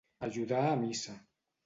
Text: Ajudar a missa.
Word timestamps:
Ajudar 0.27 0.63
a 0.69 0.73
missa. 0.83 1.13